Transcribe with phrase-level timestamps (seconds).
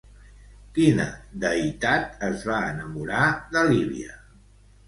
[0.77, 1.05] Quina
[1.43, 4.19] deïtat es va enamorar de Líbia?